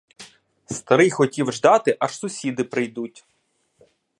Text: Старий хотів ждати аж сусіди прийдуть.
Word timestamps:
Старий 0.65 1.09
хотів 1.09 1.51
ждати 1.51 1.97
аж 1.99 2.17
сусіди 2.17 2.63
прийдуть. 2.63 3.25